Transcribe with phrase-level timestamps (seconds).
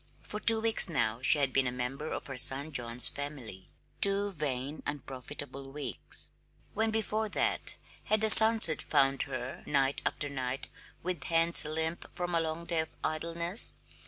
[0.23, 3.69] For two weeks, now, she had been a member of her son John's family
[4.01, 6.31] two vain, unprofitable weeks.
[6.73, 7.75] When before that
[8.05, 10.69] had the sunset found her night after night
[11.03, 13.73] with hands limp from a long day of idleness?